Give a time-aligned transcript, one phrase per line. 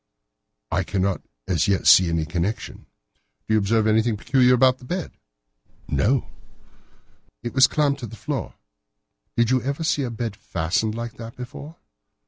[0.71, 2.87] "I cannot as yet see any connection."
[3.45, 5.11] "Did you observe anything very peculiar about that bed?"
[5.87, 6.25] "No."
[7.43, 8.55] "It was clamped to the floor.
[9.37, 11.75] Did you ever see a bed fastened like that before?"